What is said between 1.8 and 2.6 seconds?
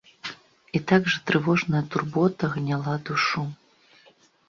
турбота